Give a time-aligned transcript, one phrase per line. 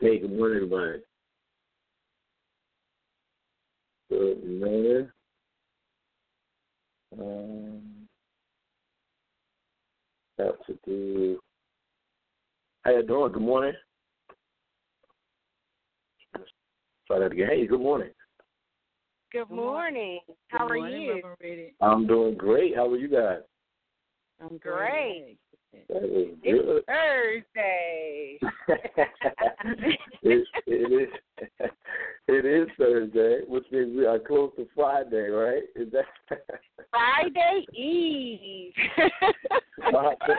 [0.00, 1.02] Hey, good morning, everybody.
[4.08, 5.10] Good morning.
[7.18, 7.82] Um,
[10.38, 11.40] have to do.
[12.82, 13.32] How you doing?
[13.32, 13.72] Good morning.
[17.08, 17.48] Try that again.
[17.48, 18.10] Hey, good morning.
[19.32, 20.20] Good morning.
[20.46, 21.02] How are morning,
[21.40, 21.74] you?
[21.80, 22.76] I'm doing great.
[22.76, 23.40] How are you guys?
[24.40, 25.36] I'm Great.
[25.88, 26.84] That is It's good.
[26.86, 28.38] Thursday.
[30.22, 31.10] it, it
[31.42, 31.68] is.
[32.30, 35.62] It is Thursday, which means we are close to Friday, right?
[35.74, 36.04] Is that
[36.90, 38.74] Friday Eve.
[39.90, 40.34] Friday,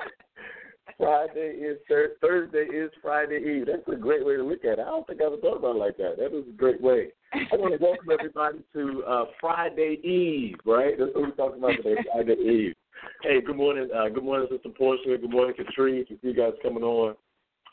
[1.00, 3.66] Friday is thir- Thursday is Friday Eve.
[3.66, 4.82] That's a great way to look at it.
[4.82, 6.18] I don't think I ever thought about it like that.
[6.20, 7.08] That is a great way.
[7.34, 10.94] I want to welcome everybody to uh, Friday Eve, right?
[10.96, 12.76] That's what we're talking about today, Friday Eve.
[13.24, 13.90] Hey, good morning.
[13.96, 15.18] Uh, good morning, Sister Portia.
[15.18, 16.06] Good morning, Katrine.
[16.08, 17.16] To see you guys coming on.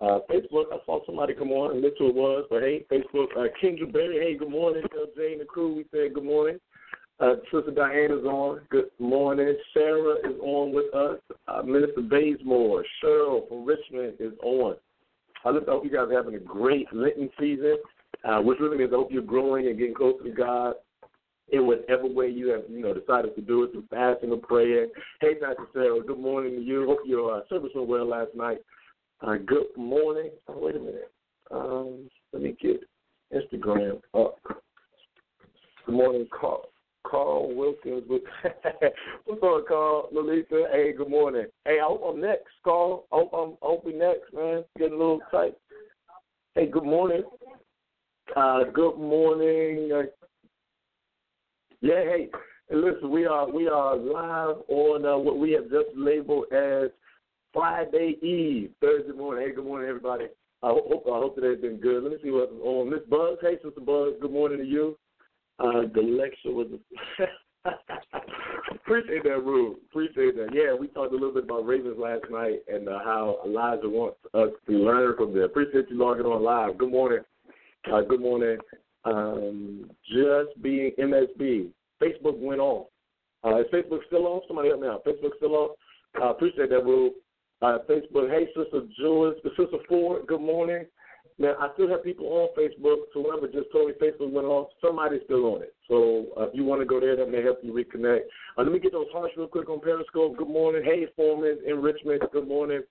[0.00, 2.44] Uh, Facebook, I saw somebody come on, and this who it was.
[2.50, 4.18] But hey, Facebook, uh, Kendra Berry.
[4.18, 4.83] Hey, good morning.
[4.92, 6.58] Tell Jay and the crew we said good morning.
[7.18, 8.60] Uh, Sister Diana's on.
[8.70, 9.56] Good morning.
[9.72, 11.18] Sarah is on with us.
[11.48, 14.77] Uh, Minister Baysmore, Cheryl from Richmond is on.
[15.44, 17.78] I just hope you guys are having a great Lenten season,
[18.24, 20.74] uh, which really means I hope you're growing and getting closer to God
[21.52, 24.86] in whatever way you have, you know, decided to do it through fasting or prayer.
[25.20, 25.66] Hey, Dr.
[25.72, 26.86] Sarah, good morning to you.
[26.86, 28.58] Hope your uh, service went well last night.
[29.20, 30.30] Uh, good morning.
[30.48, 31.12] Oh, wait a minute.
[31.50, 32.83] Um, let me get
[33.33, 34.39] Instagram up.
[35.86, 36.64] Good morning, Carl.
[37.07, 38.02] Carl Wilkins.
[38.08, 38.23] With
[39.24, 40.08] What's on, Carl?
[40.13, 40.67] Lolita.
[40.73, 41.46] Hey, good morning.
[41.64, 43.07] Hey, I hope I'm next, Carl.
[43.13, 44.64] I hope I'm I hope we next, man.
[44.77, 45.55] Getting a little tight.
[46.57, 47.23] Hey, good morning.
[48.34, 49.90] Uh, good morning.
[49.92, 50.26] Uh,
[51.86, 52.29] yeah, hey,
[52.70, 56.91] listen, we are we are live on uh, what we have just labeled as
[57.52, 59.47] Friday Eve, Thursday morning.
[59.47, 60.25] Hey, good morning, everybody.
[60.64, 62.02] I hope I hope today's been good.
[62.02, 62.91] Let me see what's on.
[62.91, 64.98] Miss Buzz, hey, Sister Buzz, good morning to you.
[65.61, 66.67] Uh, the lecture was.
[68.70, 69.79] Appreciate that, Rube.
[69.91, 70.48] Appreciate that.
[70.52, 74.19] Yeah, we talked a little bit about Ravens last night and uh, how Elijah wants
[74.35, 75.45] us to learn from them.
[75.45, 76.79] Appreciate you logging on live.
[76.79, 77.20] Good morning.
[77.92, 78.58] Uh, good morning.
[79.05, 81.70] Um, just being MSB.
[82.02, 82.89] Facebook went off.
[83.45, 84.42] Uh, is Facebook still off?
[84.48, 85.05] Somebody help me out.
[85.05, 85.70] Facebook still off?
[86.20, 87.12] Uh, appreciate that, Rube.
[87.62, 88.30] Uh, Facebook.
[88.30, 90.27] Hey, Sister Jules, Sister Ford.
[90.27, 90.86] Good morning.
[91.39, 93.05] Now I still have people on Facebook.
[93.12, 95.74] So whoever just told me Facebook went off, somebody's still on it.
[95.86, 98.20] So uh, if you want to go there, that may help you reconnect.
[98.57, 100.36] Uh, let me get those hearts real quick on Periscope.
[100.39, 100.83] Good morning.
[100.83, 102.23] Hey, Foreman in Richmond.
[102.33, 102.83] Good morning.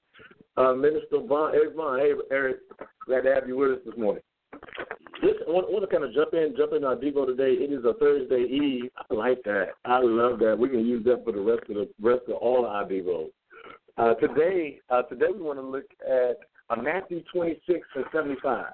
[0.58, 1.56] Uh, Minister Vaughn.
[1.56, 2.00] Eric Vaughn.
[2.00, 2.58] Hey, Eric.
[3.08, 4.22] Glad to have you with us this morning.
[5.26, 7.58] This, I want, I want to kind of jump in, jump in our Devo today.
[7.58, 8.92] It is a Thursday Eve.
[9.10, 9.70] I like that.
[9.84, 10.56] I love that.
[10.56, 13.32] We can use that for the rest of the rest of all our Devos.
[13.98, 16.38] Uh, today, uh, today we want to look at
[16.70, 18.66] uh, Matthew 26 and 75.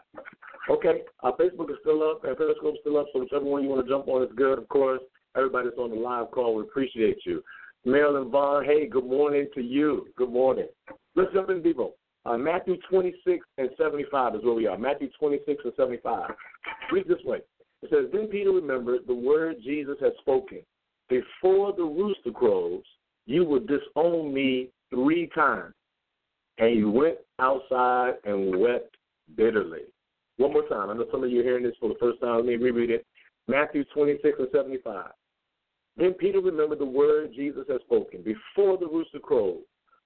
[0.69, 3.69] Okay, our Facebook is still up and Periscope is still up, so whichever one you
[3.69, 4.99] want to jump on is good, of course.
[5.37, 7.41] Everybody's on the live call, we appreciate you.
[7.85, 10.07] Marilyn Vaughn, hey, good morning to you.
[10.17, 10.67] Good morning.
[11.15, 11.91] Let's jump in Devo.
[12.25, 14.77] Uh, Matthew 26 and 75 is where we are.
[14.77, 16.31] Matthew 26 and 75.
[16.91, 17.39] Read this way.
[17.81, 20.59] It says, Then Peter remembered the word Jesus had spoken.
[21.09, 22.83] Before the rooster crows,
[23.25, 25.73] you will disown me three times.
[26.57, 28.95] And he went outside and wept
[29.35, 29.81] bitterly.
[30.37, 30.89] One more time.
[30.89, 32.37] I know some of you are hearing this for the first time.
[32.37, 33.05] Let me reread it.
[33.47, 35.07] Matthew 26 and 75.
[35.97, 38.21] Then Peter remembered the word Jesus had spoken.
[38.21, 39.61] Before the rooster crowed,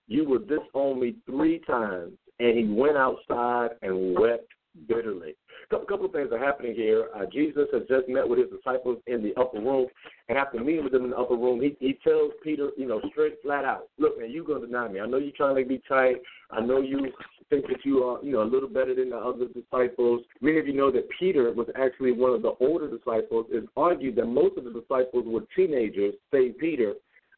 [0.07, 2.13] you will disown me three times.
[2.39, 4.51] And he went outside and wept
[4.87, 5.35] bitterly.
[5.71, 7.07] A couple of things are happening here.
[7.15, 9.87] Uh, Jesus has just met with his disciples in the upper room,
[10.29, 13.01] and after meeting with them in the upper room, he, he tells Peter, you know,
[13.11, 14.99] straight flat out, look, man, you're going to deny me.
[14.99, 16.17] I know you're trying to be tight.
[16.51, 17.11] I know you
[17.49, 20.21] think that you are, you know, a little better than the other disciples.
[20.41, 23.47] Many of you know that Peter was actually one of the older disciples.
[23.49, 26.93] It's argued that most of the disciples were teenagers, save Peter,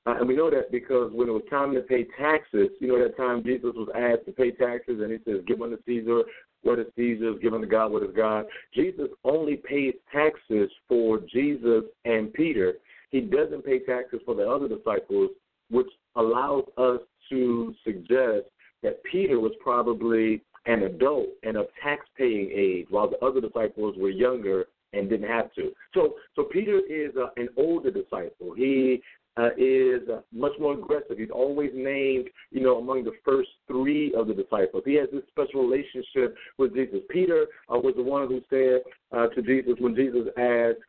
[0.08, 2.98] uh, and we know that because when it was time to pay taxes, you know,
[2.98, 6.22] that time Jesus was asked to pay taxes, and he says, Give unto Caesar
[6.64, 8.46] what is Caesar's, give unto God what is God.
[8.74, 12.76] Jesus only pays taxes for Jesus and Peter.
[13.12, 15.32] He doesn't pay taxes for the other disciples,
[15.70, 17.00] which allows us
[17.30, 18.46] to suggest
[18.84, 24.10] that Peter was probably an adult and of tax-paying age, while the other disciples were
[24.10, 25.72] younger and didn't have to.
[25.94, 28.54] So, so Peter is uh, an older disciple.
[28.56, 29.02] He
[29.38, 30.02] uh, is
[30.32, 31.18] much more aggressive.
[31.18, 34.84] He's always named, you know, among the first three of the disciples.
[34.86, 37.00] He has this special relationship with Jesus.
[37.10, 38.82] Peter uh, was the one who said
[39.18, 40.80] uh, to Jesus when Jesus asked,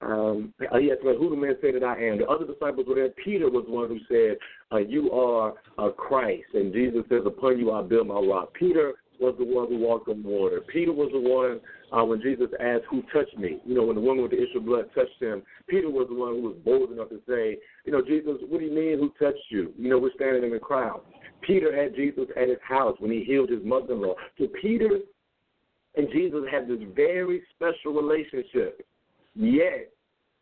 [0.00, 3.08] um, he asked, "Who do men say that I am?" The other disciples were there.
[3.24, 4.38] Peter was the one who said,
[4.70, 8.94] uh, "You are uh, Christ," and Jesus says, "Upon you I build my rock." Peter
[9.20, 10.60] was the one who walked on water.
[10.60, 11.60] Peter was the one
[11.92, 14.58] uh, when Jesus asked, "Who touched me?" You know, when the woman with the issue
[14.58, 17.92] of blood touched him, Peter was the one who was bold enough to say, "You
[17.92, 18.98] know, Jesus, what do you mean?
[18.98, 21.00] Who touched you?" You know, we're standing in the crowd.
[21.42, 24.14] Peter had Jesus at his house when he healed his mother-in-law.
[24.38, 24.98] So Peter
[25.96, 28.84] and Jesus had this very special relationship.
[29.34, 29.90] Yet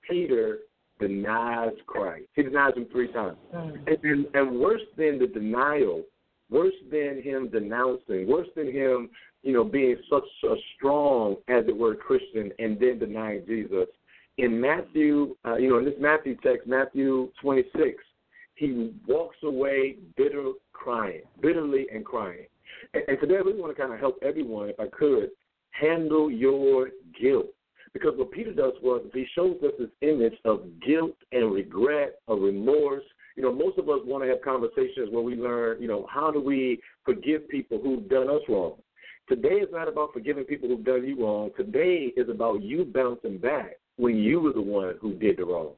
[0.08, 0.60] Peter
[0.98, 2.24] denies Christ.
[2.34, 3.36] He denies him three times.
[3.52, 6.02] And, and, and worse than the denial,
[6.50, 9.10] worse than him denouncing, worse than him,
[9.42, 13.86] you know, being such a strong, as it were, Christian and then denying Jesus.
[14.38, 18.02] In Matthew, uh, you know, in this Matthew text, Matthew 26,
[18.56, 22.46] he walks away bitter, crying, bitterly and crying.
[22.92, 25.30] And, and today, I really want to kind of help everyone, if I could,
[25.70, 26.90] handle your
[27.20, 27.46] guilt.
[27.92, 32.40] Because what Peter does was he shows us this image of guilt and regret, of
[32.40, 33.04] remorse.
[33.36, 36.30] You know, most of us want to have conversations where we learn, you know, how
[36.30, 38.74] do we forgive people who've done us wrong.
[39.28, 41.50] Today is not about forgiving people who've done you wrong.
[41.56, 45.72] Today is about you bouncing back when you were the one who did the wrong.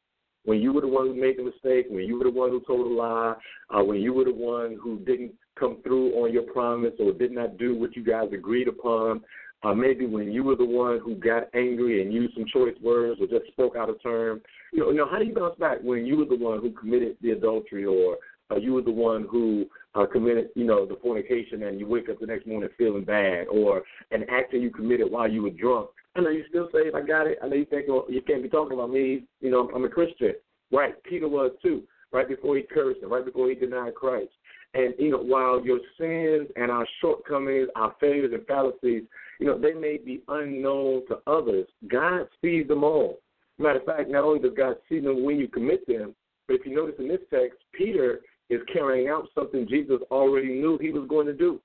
[0.44, 2.60] When you were the one who made the mistake, when you were the one who
[2.60, 3.34] told a lie,
[3.70, 7.32] uh, when you were the one who didn't come through on your promise or did
[7.32, 9.20] not do what you guys agreed upon,
[9.64, 13.26] maybe when you were the one who got angry and used some choice words or
[13.26, 14.40] just spoke out of turn.
[14.72, 16.70] You know, you know how do you bounce back when you were the one who
[16.70, 18.18] committed the adultery or
[18.50, 22.08] uh, you were the one who uh, committed, you know, the fornication and you wake
[22.08, 25.50] up the next morning feeling bad or an act that you committed while you were
[25.50, 25.90] drunk.
[26.16, 28.42] I know you still say, I got it, I know you think, well, you can't
[28.42, 30.34] be talking about me, you know, I'm a Christian.
[30.70, 31.82] Right, Peter was too,
[32.12, 34.30] right before he cursed and right before he denied Christ.
[34.74, 39.04] And, you know, while your sins and our shortcomings, our failures and fallacies,
[39.38, 43.18] you know, they may be unknown to others, God sees them all.
[43.58, 46.14] Matter of fact, not only does God see them when you commit them,
[46.46, 48.20] but if you notice in this text, Peter
[48.50, 51.60] is carrying out something Jesus already knew he was going to do.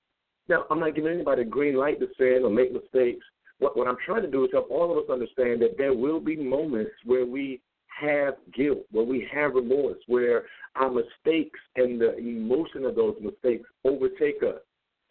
[0.49, 3.25] Now, I'm not giving anybody a green light to sin or make mistakes.
[3.59, 6.19] What, what I'm trying to do is help all of us understand that there will
[6.19, 7.61] be moments where we
[8.01, 10.43] have guilt, where we have remorse, where
[10.75, 14.59] our mistakes and the emotion of those mistakes overtake us.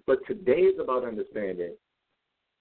[0.06, 1.74] But today is about understanding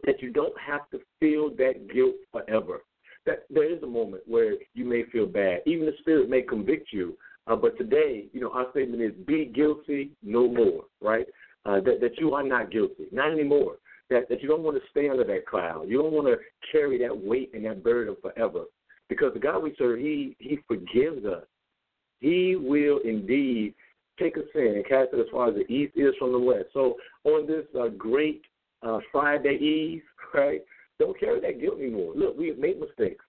[0.05, 2.81] that you don't have to feel that guilt forever.
[3.25, 5.61] That there is a moment where you may feel bad.
[5.65, 7.17] Even the Spirit may convict you.
[7.47, 11.25] Uh, but today, you know, our statement is be guilty no more, right?
[11.65, 13.77] Uh, that, that you are not guilty, not anymore.
[14.09, 15.87] That, that you don't want to stay under that cloud.
[15.87, 16.37] You don't want to
[16.71, 18.63] carry that weight and that burden forever.
[19.07, 21.43] Because the God we serve, He He forgives us.
[22.19, 23.73] He will indeed
[24.19, 26.65] take a sin and cast it as far as the east is from the west.
[26.73, 28.43] So on this uh, great
[28.83, 30.61] uh, Friday Eve, right?
[30.99, 32.13] Don't carry that guilt anymore.
[32.15, 33.25] Look, we have made mistakes.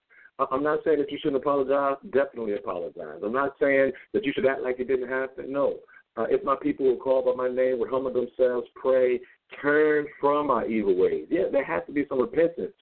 [0.51, 1.97] I'm not saying that you shouldn't apologize.
[2.11, 3.21] Definitely apologize.
[3.23, 5.51] I'm not saying that you should act like it didn't happen.
[5.51, 5.75] No.
[6.15, 9.19] Uh, if my people will call by my name, will humble themselves, pray,
[9.61, 11.25] turn from our evil ways.
[11.29, 12.73] Yeah, there has to be some repentance.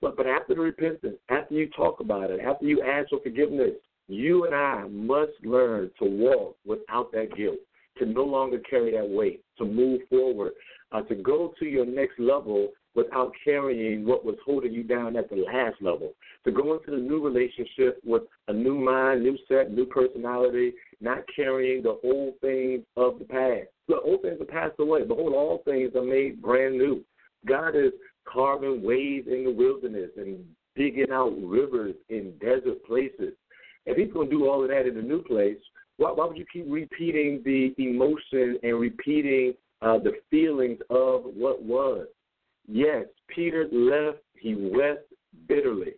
[0.00, 3.72] But but after the repentance, after you talk about it, after you ask for forgiveness,
[4.08, 7.58] you and I must learn to walk without that guilt,
[7.98, 10.52] to no longer carry that weight, to move forward,
[10.92, 15.30] uh, to go to your next level without carrying what was holding you down at
[15.30, 16.12] the last level.
[16.44, 21.18] To go into the new relationship with a new mind, new set, new personality, not
[21.34, 23.68] carrying the old things of the past.
[23.88, 25.04] The old things have passed away.
[25.04, 27.04] Behold, all things are made brand new.
[27.46, 27.92] God is
[28.24, 30.44] carving ways in the wilderness and
[30.76, 33.34] digging out rivers in desert places.
[33.86, 35.58] If he's going to do all of that in a new place,
[35.96, 41.62] why, why would you keep repeating the emotion and repeating uh, the feelings of what
[41.62, 42.06] was?
[42.68, 45.12] Yes, Peter left, he wept
[45.48, 45.94] bitterly.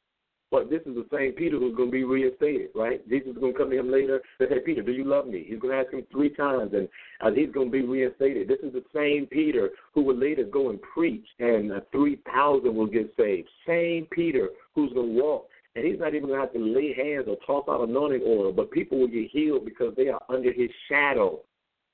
[0.52, 3.08] But this is the same Peter who's going to be reinstated, right?
[3.08, 5.46] Jesus is going to come to him later and say, Peter, do you love me?
[5.48, 6.86] He's going to ask him three times, and
[7.22, 8.48] uh, he's going to be reinstated.
[8.48, 12.86] This is the same Peter who will later go and preach, and uh, 3,000 will
[12.86, 13.48] get saved.
[13.66, 16.92] Same Peter who's going to walk, and he's not even going to have to lay
[16.92, 20.52] hands or toss out anointing oil, but people will get healed because they are under
[20.52, 21.40] his shadow.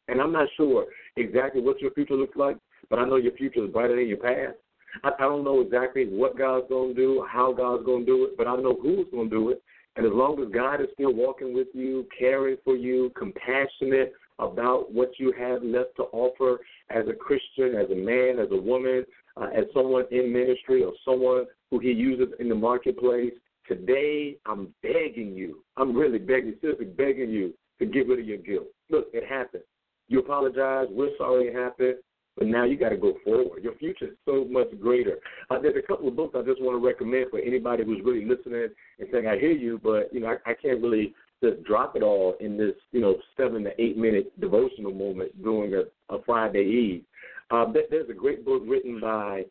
[0.08, 0.86] And I'm not sure
[1.18, 2.56] exactly what your future looks like,
[2.90, 4.56] but I know your future is brighter than your past.
[5.04, 8.24] I, I don't know exactly what God's going to do, how God's going to do
[8.24, 9.62] it, but I know who's going to do it.
[9.96, 14.92] And as long as God is still walking with you, caring for you, compassionate, about
[14.92, 16.60] what you have left to offer
[16.90, 19.04] as a Christian, as a man, as a woman,
[19.36, 23.32] uh, as someone in ministry, or someone who He uses in the marketplace,
[23.66, 28.38] today I'm begging you, I'm really begging, seriously begging you to get rid of your
[28.38, 28.68] guilt.
[28.90, 29.64] Look, it happened.
[30.08, 30.88] You apologize.
[30.90, 31.96] We're sorry it happened.
[32.36, 33.64] But now you got to go forward.
[33.64, 35.16] Your future is so much greater.
[35.50, 38.24] Uh, there's a couple of books I just want to recommend for anybody who's really
[38.24, 38.68] listening
[39.00, 42.02] and saying, "I hear you," but you know, I, I can't really just drop it
[42.02, 46.64] all in this, you know, seven to eight minute devotional moment during a, a Friday
[46.64, 47.04] Eve.
[47.50, 49.44] Uh, there's a great book written by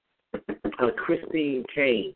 [0.79, 2.13] uh, Christine Caine.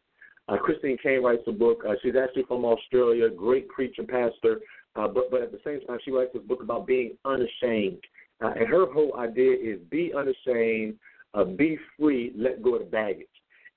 [0.48, 1.84] Uh, Christine Caine writes a book.
[1.88, 4.60] Uh, she's actually from Australia, great preacher, pastor,
[4.96, 8.00] uh, but but at the same time, she writes this book about being unashamed.
[8.42, 10.96] Uh, and her whole idea is be unashamed,
[11.34, 13.28] uh, be free, let go of the baggage.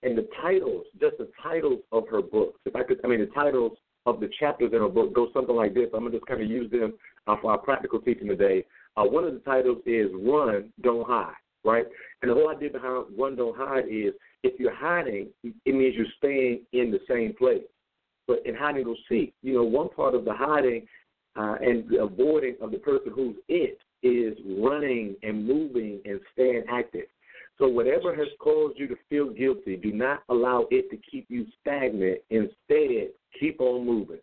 [0.02, 3.26] And the titles, just the titles of her books, if I could, I mean, the
[3.26, 5.88] titles of the chapters in her book go something like this.
[5.94, 6.94] I'm going to just kind of use them
[7.26, 8.64] uh, for our practical teaching today.
[8.96, 11.32] Uh, one of the titles is Run, Don't Hide,
[11.64, 11.86] right?
[12.22, 16.06] And the whole idea behind Run, Don't Hide is if you're hiding, it means you're
[16.18, 17.62] staying in the same place.
[18.26, 20.86] But in hiding go seek, you know, one part of the hiding
[21.36, 26.64] uh, and the avoiding of the person who's it is running and moving and staying
[26.70, 27.06] active.
[27.58, 31.46] So whatever has caused you to feel guilty, do not allow it to keep you
[31.60, 32.20] stagnant.
[32.30, 34.18] Instead, keep on moving.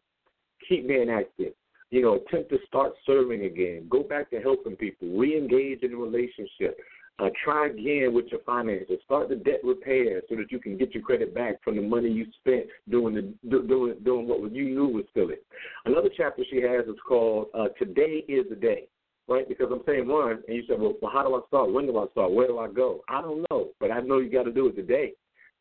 [0.67, 1.53] Keep being active.
[1.91, 3.87] You know, attempt to start serving again.
[3.89, 5.07] Go back to helping people.
[5.17, 6.77] Re-engage in a relationship.
[7.19, 8.97] Uh, try again with your finances.
[9.05, 12.09] Start the debt repair so that you can get your credit back from the money
[12.09, 15.35] you spent doing the doing doing what you knew was silly.
[15.85, 18.87] Another chapter she has is called uh, "Today Is the Day."
[19.31, 19.47] Right?
[19.47, 21.71] Because I'm saying one, and you said, well, well, how do I start?
[21.71, 22.31] When do I start?
[22.31, 23.01] Where do I go?
[23.07, 25.13] I don't know, but I know you got to do it today.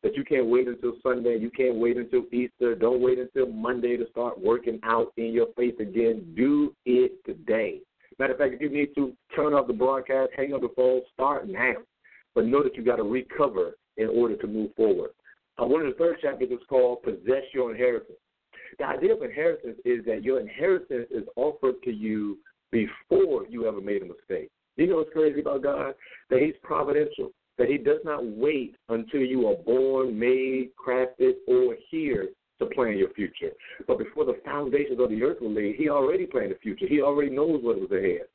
[0.03, 1.37] That you can't wait until Sunday.
[1.37, 2.73] You can't wait until Easter.
[2.73, 6.33] Don't wait until Monday to start working out in your faith again.
[6.35, 7.81] Do it today.
[8.17, 11.01] Matter of fact, if you need to turn off the broadcast, hang up the phone,
[11.13, 11.73] start now.
[12.33, 15.11] But know that you got to recover in order to move forward.
[15.61, 18.17] Uh, one of the third chapters is called Possess Your Inheritance.
[18.79, 22.37] The idea of inheritance is that your inheritance is offered to you
[22.71, 24.49] before you ever made a mistake.
[24.77, 25.93] You know what's crazy about God?
[26.29, 27.31] That He's providential.
[27.57, 32.97] That He does not wait until you are born, made, crafted, or here to plan
[32.97, 33.51] your future.
[33.87, 36.87] But before the foundations of the earth were laid, He already planned the future.
[36.87, 38.27] He already knows what was ahead.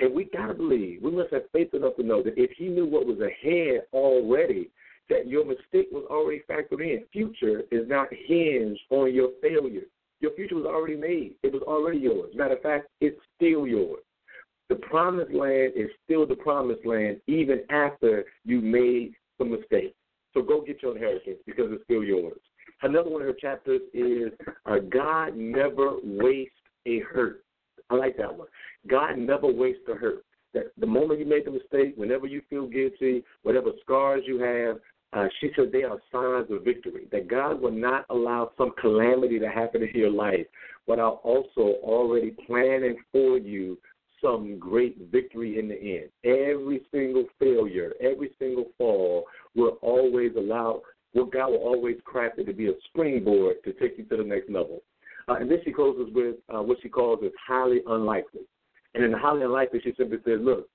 [0.00, 2.86] And we gotta believe, we must have faith enough to know that if He knew
[2.86, 4.70] what was ahead already,
[5.08, 7.04] that your mistake was already factored in.
[7.12, 9.82] Future is not hinged on your failure.
[10.20, 11.34] Your future was already made.
[11.42, 12.30] It was already yours.
[12.34, 14.02] Matter of fact, it's still yours.
[14.68, 19.94] The promised land is still the promised land even after you made some mistakes.
[20.32, 22.38] So go get your inheritance because it's still yours.
[22.82, 24.32] Another one of her chapters is
[24.66, 26.54] uh, God never wastes
[26.86, 27.44] a hurt.
[27.90, 28.48] I like that one.
[28.88, 30.24] God never wastes a hurt.
[30.54, 34.78] That the moment you make a mistake, whenever you feel guilty, whatever scars you have,
[35.14, 39.38] uh, she said they are signs of victory, that God will not allow some calamity
[39.38, 40.46] to happen in your life
[40.86, 43.78] without also already planning for you
[44.20, 46.08] some great victory in the end.
[46.24, 50.82] Every single failure, every single fall will always allow,
[51.14, 54.24] well, God will always craft it to be a springboard to take you to the
[54.24, 54.82] next level.
[55.28, 58.40] Uh, and then she closes with uh, what she calls is highly unlikely.
[58.94, 60.68] And in highly unlikely, she simply says, look,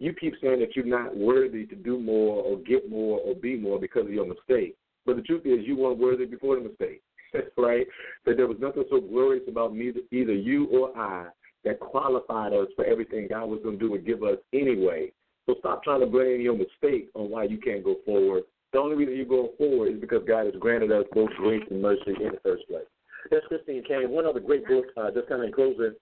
[0.00, 3.56] you keep saying that you're not worthy to do more or get more or be
[3.56, 4.76] more because of your mistake.
[5.06, 7.02] But the truth is, you weren't worthy before the mistake,
[7.56, 7.86] right?
[8.26, 11.28] That there was nothing so glorious about me, either you or I
[11.64, 15.12] that qualified us for everything God was going to do and give us anyway.
[15.46, 18.44] So stop trying to blame your mistake on why you can't go forward.
[18.72, 21.82] The only reason you're going forward is because God has granted us both grace and
[21.82, 22.86] mercy in the first place.
[23.30, 24.10] That's Christine Caine.
[24.10, 25.94] One other great book, uh, just kind of in closing,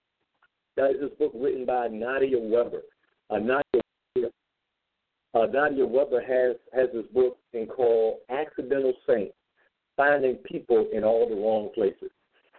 [0.77, 2.81] that is this book written by Nadia Weber.
[3.31, 4.29] Uh, Nadia,
[5.33, 7.37] uh, Nadia Weber has has this book
[7.73, 9.33] called Accidental Saints:
[9.95, 12.11] Finding People in All the Wrong Places.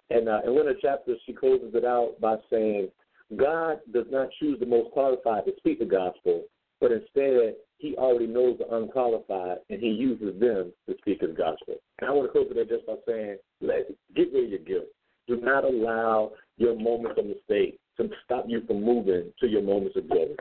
[0.08, 2.88] And uh, in one of the chapters, she closes it out by saying,
[3.36, 6.44] God does not choose the most qualified to speak the gospel,
[6.80, 11.76] but instead, He already knows the unqualified, and He uses them to speak His gospel.
[11.98, 14.88] And I want to close it just by saying, let get rid of your guilt.
[15.28, 17.78] Do not allow your moments of mistake
[18.08, 20.34] to stop you from moving to your moments of glory.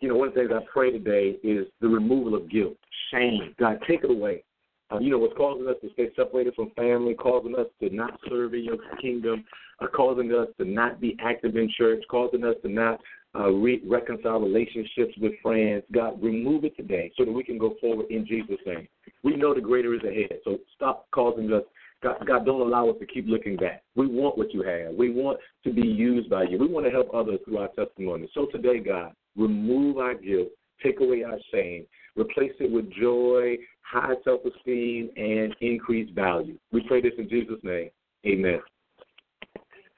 [0.00, 2.76] You know, one of the things I pray today is the removal of guilt,
[3.10, 3.54] shame.
[3.58, 4.44] God, take it away.
[4.92, 8.18] Uh, you know, what's causing us to stay separated from family, causing us to not
[8.28, 9.44] serve in your kingdom,
[9.80, 13.00] uh, causing us to not be active in church, causing us to not
[13.34, 15.82] uh, re- reconcile relationships with friends.
[15.92, 18.86] God, remove it today so that we can go forward in Jesus' name.
[19.22, 21.62] We know the greater is ahead, so stop causing us
[22.04, 23.82] God, God, don't allow us to keep looking back.
[23.96, 24.94] We want what you have.
[24.94, 26.58] We want to be used by you.
[26.58, 28.28] We want to help others through our testimony.
[28.34, 30.48] So today, God, remove our guilt,
[30.82, 36.58] take away our shame, replace it with joy, high self esteem, and increased value.
[36.72, 37.88] We pray this in Jesus' name.
[38.26, 38.60] Amen.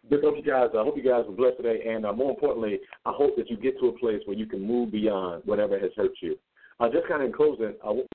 [0.09, 0.69] Big up, you guys.
[0.79, 3.57] I hope you guys were blessed today, and uh, more importantly, I hope that you
[3.57, 6.39] get to a place where you can move beyond whatever has hurt you.
[6.79, 8.07] Uh, just kind of in closing, I want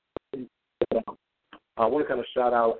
[0.98, 2.80] to kind of shout out.